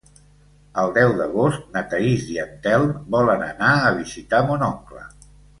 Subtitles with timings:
[0.83, 5.09] El deu d'agost na Thaís i en Telm volen anar a visitar mon oncle.